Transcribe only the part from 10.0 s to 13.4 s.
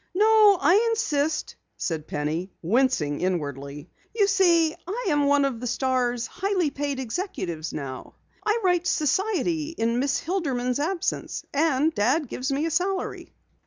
Hilderman's absence and Dad gives me a salary."